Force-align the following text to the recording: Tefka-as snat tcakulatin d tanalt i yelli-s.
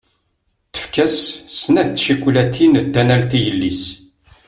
Tefka-as 0.73 1.17
snat 1.61 1.89
tcakulatin 1.97 2.73
d 2.85 2.87
tanalt 2.93 3.31
i 3.37 3.39
yelli-s. 3.45 3.83